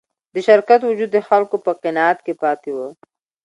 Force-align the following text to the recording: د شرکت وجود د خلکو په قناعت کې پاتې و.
د 0.33 0.35
شرکت 0.47 0.79
وجود 0.83 1.09
د 1.13 1.19
خلکو 1.27 1.55
په 1.65 1.71
قناعت 1.83 2.17
کې 2.25 2.33
پاتې 2.41 2.69
و. 2.75 2.79